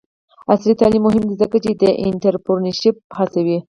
[0.53, 3.57] عصري تعلیم مهم دی ځکه چې د انټرپرینرشپ هڅوي.